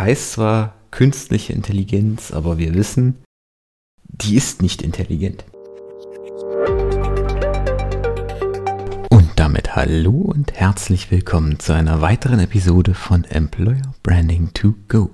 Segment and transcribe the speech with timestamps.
[0.00, 3.22] Heißt zwar künstliche Intelligenz, aber wir wissen,
[4.04, 5.44] die ist nicht intelligent.
[9.10, 15.10] Und damit hallo und herzlich willkommen zu einer weiteren Episode von Employer Branding to Go,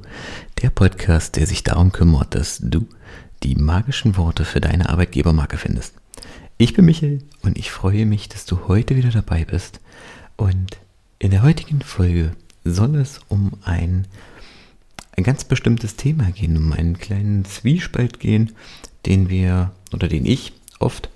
[0.62, 2.87] der Podcast, der sich darum kümmert, dass du
[3.43, 5.95] die magischen Worte für deine Arbeitgebermarke findest.
[6.59, 9.80] Ich bin Michael und ich freue mich, dass du heute wieder dabei bist.
[10.37, 10.79] Und
[11.18, 12.30] in der heutigen Folge
[12.62, 14.07] soll es um ein,
[15.16, 18.52] ein ganz bestimmtes Thema gehen, um einen kleinen Zwiespalt gehen,
[19.07, 21.09] den wir oder den ich oft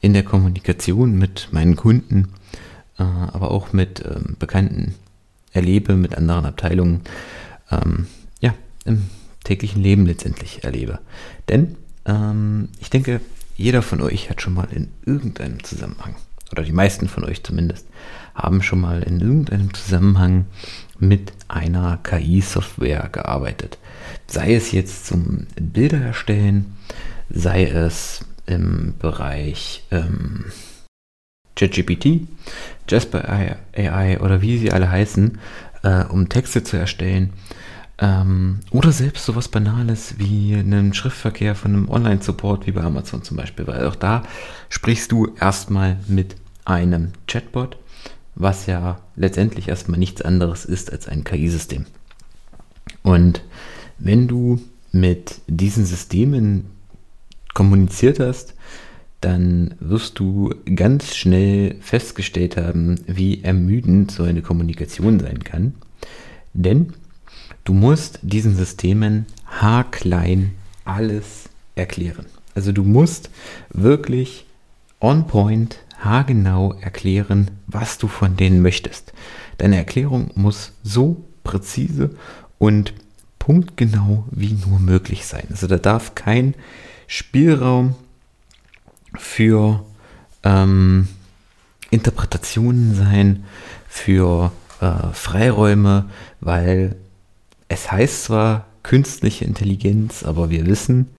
[0.00, 2.32] in der Kommunikation mit meinen Kunden,
[2.98, 4.94] äh, aber auch mit ähm, Bekannten
[5.52, 7.02] erlebe, mit anderen Abteilungen,
[7.70, 8.06] ähm,
[8.40, 8.54] ja,
[8.84, 9.02] im
[9.44, 10.98] täglichen Leben letztendlich erlebe.
[11.48, 11.76] Denn
[12.06, 13.20] ähm, ich denke,
[13.56, 16.16] jeder von euch hat schon mal in irgendeinem Zusammenhang,
[16.52, 17.86] oder die meisten von euch zumindest,
[18.34, 20.46] haben schon mal in irgendeinem Zusammenhang
[20.98, 23.78] mit einer KI-Software gearbeitet.
[24.26, 26.76] Sei es jetzt zum Bilder erstellen,
[27.28, 30.46] sei es im Bereich ähm,
[31.56, 32.26] ChatGPT,
[32.88, 35.38] Jasper AI oder wie sie alle heißen,
[35.82, 37.32] äh, um Texte zu erstellen
[37.98, 43.36] ähm, oder selbst sowas Banales wie einen Schriftverkehr von einem Online-Support wie bei Amazon zum
[43.36, 44.22] Beispiel, weil auch da
[44.68, 47.76] sprichst du erstmal mit einem Chatbot,
[48.34, 51.86] was ja letztendlich erstmal nichts anderes ist als ein KI-System.
[53.02, 53.42] Und
[53.98, 54.60] wenn du
[54.90, 56.66] mit diesen Systemen
[57.54, 58.54] kommuniziert hast,
[59.20, 65.74] dann wirst du ganz schnell festgestellt haben, wie ermüdend so eine Kommunikation sein kann.
[66.54, 66.92] Denn
[67.64, 70.52] Du musst diesen Systemen haarklein
[70.84, 72.26] alles erklären.
[72.56, 73.30] Also du musst
[73.70, 74.46] wirklich
[75.00, 79.12] on point, haargenau erklären, was du von denen möchtest.
[79.58, 82.10] Deine Erklärung muss so präzise
[82.58, 82.94] und
[83.38, 85.46] punktgenau wie nur möglich sein.
[85.50, 86.54] Also da darf kein
[87.06, 87.94] Spielraum
[89.18, 89.84] für
[90.44, 91.08] ähm,
[91.90, 93.44] Interpretationen sein,
[93.88, 96.08] für äh, Freiräume,
[96.40, 96.96] weil
[97.68, 101.14] es heißt zwar künstliche Intelligenz, aber wir wissen,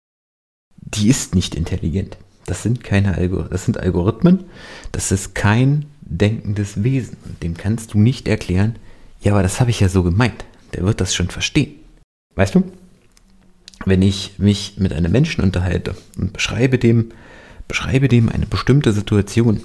[0.78, 2.18] die ist nicht intelligent.
[2.46, 4.44] Das sind keine Algorithmen, das sind Algorithmen,
[4.92, 7.18] das ist kein denkendes Wesen.
[7.42, 8.76] dem kannst du nicht erklären,
[9.22, 10.46] ja, aber das habe ich ja so gemeint.
[10.74, 11.76] Der wird das schon verstehen.
[12.36, 12.64] Weißt du?
[13.86, 17.10] Wenn ich mich mit einem Menschen unterhalte und beschreibe dem,
[17.68, 19.62] beschreibe dem eine bestimmte Situation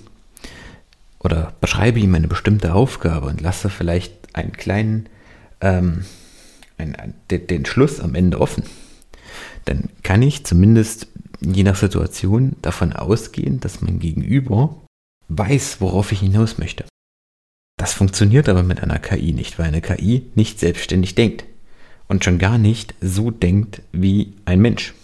[1.18, 5.08] oder beschreibe ihm eine bestimmte Aufgabe und lasse vielleicht einen kleinen
[5.60, 6.04] ähm,
[6.78, 8.64] ein, ein, den, den Schluss am Ende offen,
[9.64, 11.08] dann kann ich zumindest
[11.40, 14.74] je nach Situation davon ausgehen, dass mein Gegenüber
[15.28, 16.84] weiß, worauf ich hinaus möchte.
[17.78, 21.44] Das funktioniert aber mit einer KI nicht, weil eine KI nicht selbstständig denkt
[22.08, 24.94] und schon gar nicht so denkt wie ein Mensch.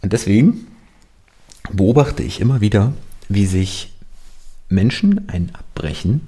[0.00, 0.66] Und deswegen
[1.72, 2.94] beobachte ich immer wieder,
[3.28, 3.92] wie sich
[4.68, 6.26] Menschen ein abbrechen,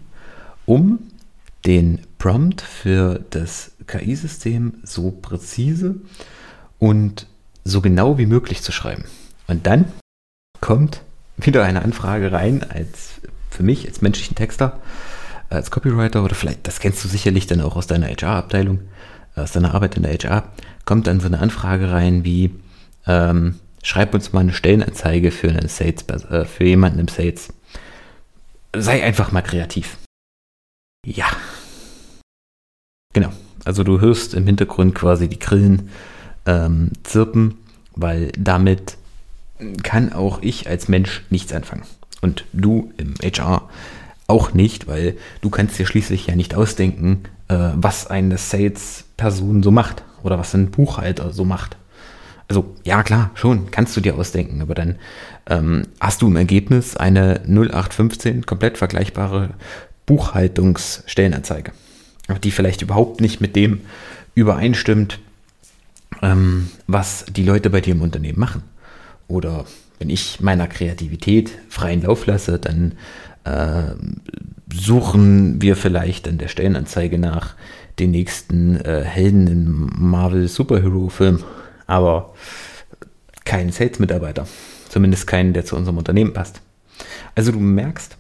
[0.66, 0.98] um
[1.64, 5.96] den Prompt für das KI-System so präzise
[6.78, 7.26] und
[7.66, 9.04] so genau wie möglich zu schreiben.
[9.46, 9.86] Und dann
[10.60, 11.02] kommt
[11.36, 14.80] wieder eine Anfrage rein als für mich als menschlichen Texter,
[15.48, 18.80] als Copywriter oder vielleicht, das kennst du sicherlich dann auch aus deiner HR-Abteilung,
[19.34, 20.52] aus deiner Arbeit in der HR,
[20.84, 22.54] kommt dann so eine Anfrage rein wie,
[23.06, 27.52] ähm, schreib uns mal eine Stellenanzeige für einen Sales, äh, für jemanden im Sales.
[28.74, 29.96] Sei einfach mal kreativ.
[31.06, 31.26] Ja,
[33.16, 33.32] Genau.
[33.64, 35.88] Also du hörst im Hintergrund quasi die Grillen
[36.46, 37.54] ähm, zirpen,
[37.94, 38.96] weil damit
[39.82, 41.82] kann auch ich als Mensch nichts anfangen.
[42.20, 43.68] Und du im HR
[44.26, 49.70] auch nicht, weil du kannst dir schließlich ja nicht ausdenken, äh, was eine Sales-Person so
[49.70, 51.76] macht oder was ein Buchhalter so macht.
[52.48, 54.96] Also ja klar, schon, kannst du dir ausdenken, aber dann
[55.48, 59.50] ähm, hast du im Ergebnis eine 0815 komplett vergleichbare
[60.06, 61.72] Buchhaltungsstellenanzeige
[62.42, 63.80] die vielleicht überhaupt nicht mit dem
[64.34, 65.20] übereinstimmt,
[66.22, 68.62] ähm, was die Leute bei dir im Unternehmen machen.
[69.28, 69.64] Oder
[69.98, 72.92] wenn ich meiner Kreativität freien Lauf lasse, dann
[73.44, 73.94] äh,
[74.72, 77.54] suchen wir vielleicht an der Stellenanzeige nach
[77.98, 81.42] den nächsten äh, Helden in Marvel Superhero Film,
[81.86, 82.34] aber
[83.44, 84.46] keinen Sales-Mitarbeiter.
[84.88, 86.60] Zumindest keinen, der zu unserem Unternehmen passt.
[87.34, 88.16] Also du merkst,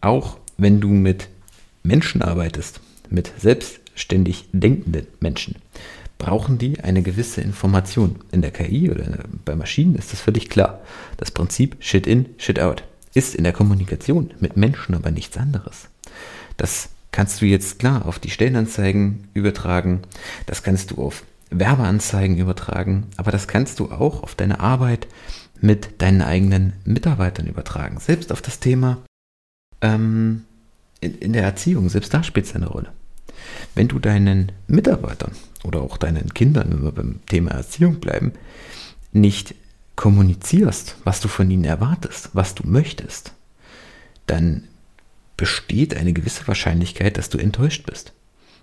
[0.00, 1.28] auch wenn du mit
[1.82, 5.56] Menschen arbeitest, mit selbstständig denkenden Menschen,
[6.18, 8.16] brauchen die eine gewisse Information.
[8.32, 9.04] In der KI oder
[9.44, 10.80] bei Maschinen ist das völlig klar.
[11.16, 12.84] Das Prinzip Shit in, Shit out
[13.14, 15.88] ist in der Kommunikation mit Menschen aber nichts anderes.
[16.56, 20.02] Das kannst du jetzt klar auf die Stellenanzeigen übertragen,
[20.46, 25.06] das kannst du auf Werbeanzeigen übertragen, aber das kannst du auch auf deine Arbeit
[25.60, 28.00] mit deinen eigenen Mitarbeitern übertragen.
[28.00, 28.98] Selbst auf das Thema
[29.80, 30.44] ähm,
[31.00, 32.92] in, in der Erziehung, selbst da spielt es eine Rolle.
[33.74, 35.32] Wenn du deinen Mitarbeitern
[35.64, 38.32] oder auch deinen Kindern, wenn wir beim Thema Erziehung bleiben,
[39.12, 39.54] nicht
[39.96, 43.32] kommunizierst, was du von ihnen erwartest, was du möchtest,
[44.26, 44.64] dann
[45.36, 48.12] besteht eine gewisse Wahrscheinlichkeit, dass du enttäuscht bist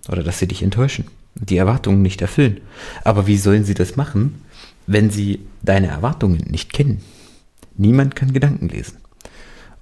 [0.08, 2.60] oder dass sie dich enttäuschen, die Erwartungen nicht erfüllen.
[3.04, 4.42] Aber wie sollen sie das machen,
[4.86, 7.02] wenn sie deine Erwartungen nicht kennen?
[7.76, 8.98] Niemand kann Gedanken lesen.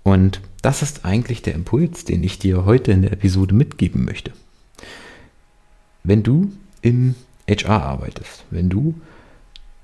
[0.03, 4.33] Und das ist eigentlich der Impuls, den ich dir heute in der Episode mitgeben möchte.
[6.03, 6.53] Wenn du
[6.83, 7.15] im
[7.49, 8.95] HR arbeitest, wenn du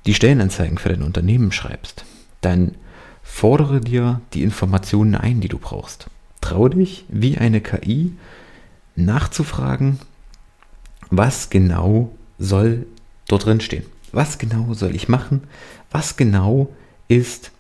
[0.07, 2.05] die Stellenanzeigen für dein Unternehmen schreibst,
[2.41, 2.75] dann
[3.23, 6.07] fordere dir die Informationen ein, die du brauchst.
[6.41, 8.13] Trau dich, wie eine KI,
[8.95, 9.99] nachzufragen,
[11.11, 12.87] was genau soll
[13.29, 13.85] dort drin stehen.
[14.13, 15.43] Was genau soll ich machen?
[15.91, 16.75] Was genau
[17.09, 17.51] ist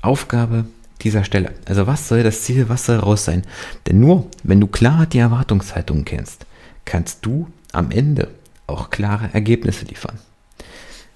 [0.00, 0.64] Aufgabe
[1.02, 1.54] dieser Stelle?
[1.66, 3.42] Also was soll das Ziel, was soll raus sein?
[3.86, 6.46] Denn nur wenn du klar die Erwartungshaltung kennst,
[6.84, 8.28] kannst du am Ende
[8.66, 10.18] auch klare Ergebnisse liefern.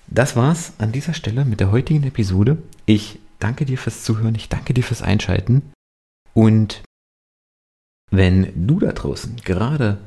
[0.07, 2.59] Das war's an dieser Stelle mit der heutigen Episode.
[2.87, 5.63] Ich danke dir fürs Zuhören, ich danke dir fürs Einschalten
[6.35, 6.83] und
[8.11, 9.99] wenn du da draußen gerade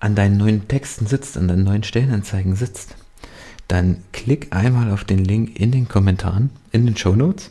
[0.00, 2.96] an deinen neuen Texten sitzt, an deinen neuen Stellenanzeigen sitzt,
[3.68, 7.50] dann klick einmal auf den Link in den Kommentaren, in den Show Notes,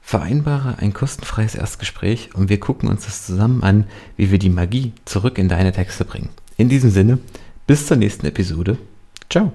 [0.00, 3.84] vereinbare ein kostenfreies Erstgespräch und wir gucken uns das zusammen an,
[4.16, 6.28] wie wir die Magie zurück in deine Texte bringen.
[6.56, 7.18] In diesem Sinne,
[7.66, 8.78] bis zur nächsten Episode.
[9.30, 9.52] Ciao.